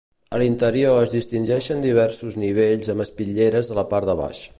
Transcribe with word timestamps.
A 0.35 0.37
l'interior 0.41 0.95
es 1.01 1.11
distingeixen 1.15 1.85
diversos 1.85 2.39
nivells 2.45 2.89
amb 2.95 3.05
espitlleres 3.05 3.71
a 3.73 3.79
la 3.83 3.85
part 3.93 4.09
de 4.11 4.17
baix. 4.23 4.43